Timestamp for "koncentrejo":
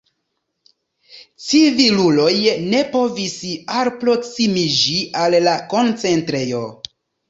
5.79-6.69